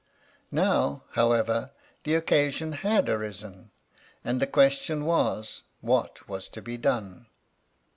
Now, 0.49 1.03
however, 1.11 1.69
the 2.05 2.15
occasion 2.15 2.71
had 2.71 3.07
arisen, 3.07 3.69
and 4.23 4.39
the 4.41 4.47
question 4.47 5.05
was, 5.05 5.61
what 5.79 6.27
was 6.27 6.47
to 6.47 6.61
be 6.63 6.75
done? 6.75 7.27